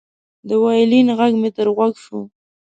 [0.47, 2.13] د وایلن غږ مې تر غوږ و